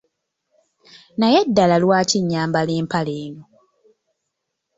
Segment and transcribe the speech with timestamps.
[1.19, 3.43] Naye ddala lwaki nyambala empale eno?